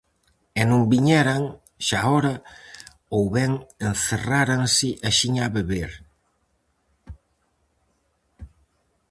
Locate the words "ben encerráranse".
3.37-4.89